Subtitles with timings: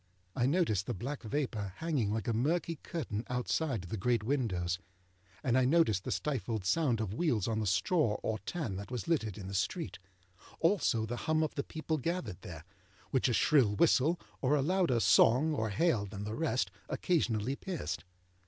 [0.35, 4.79] I noticed the black vapour hanging like a murky curtain outside the great windows,
[5.43, 9.07] and I noticed the stifled sound of wheels on the straw or tan that was
[9.07, 9.99] littered in the street;
[10.59, 12.65] also, the hum of the people gathered there,
[13.11, 18.03] which a shrill whistle, or a louder song or hail than the rest, occasionally pierced.